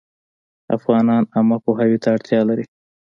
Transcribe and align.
افغانان 0.77 1.23
عامه 1.35 1.57
پوهاوي 1.63 1.97
ته 2.03 2.07
اړتیا 2.15 2.41
لري 2.49 2.65